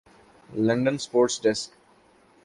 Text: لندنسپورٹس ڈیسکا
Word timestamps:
لندنسپورٹس 0.49 1.41
ڈیسکا 1.43 1.75